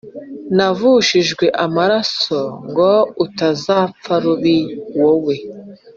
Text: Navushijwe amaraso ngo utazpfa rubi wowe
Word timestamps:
Navushijwe 0.55 1.45
amaraso 1.65 2.39
ngo 2.69 2.91
utazpfa 3.25 4.13
rubi 4.23 4.57
wowe 4.99 5.35